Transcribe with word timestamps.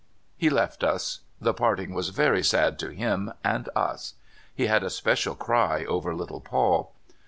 He 0.35 0.49
left 0.49 0.83
us. 0.83 1.19
The 1.39 1.53
parting 1.53 1.93
was 1.93 2.09
very 2.09 2.41
sad 2.41 2.79
to 2.79 2.89
him 2.89 3.33
and 3.43 3.69
us. 3.75 4.15
He 4.55 4.65
had 4.65 4.81
a 4.81 4.89
special 4.89 5.35
cry 5.35 5.85
over 5.85 6.11
Httle 6.11 6.43
Paul. 6.43 6.91